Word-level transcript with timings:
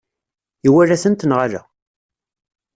Iwala-tent 0.67 1.25
neɣ 1.29 1.39
ala? 1.45 1.61